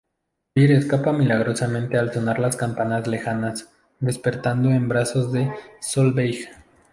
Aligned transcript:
Peer 0.55 0.71
escapa 0.71 1.13
milagrosamente 1.13 1.95
al 1.95 2.11
sonar 2.11 2.39
las 2.39 2.55
campanas 2.55 3.05
lejanas, 3.05 3.69
despertando 3.99 4.71
en 4.71 4.89
brazos 4.89 5.31
de 5.31 5.53
Solveig. 5.79 6.49